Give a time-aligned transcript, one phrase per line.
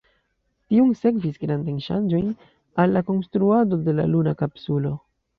[0.73, 2.31] Tiun sekvis grandajn ŝanĝojn
[2.83, 4.95] al la konstruado de la luna kapsulo.